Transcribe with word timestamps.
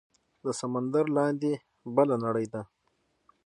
د 0.43 0.45
سمندر 0.59 1.05
لاندې 1.17 1.51
بله 1.95 2.15
نړۍ 2.25 2.45
ده 2.53 2.61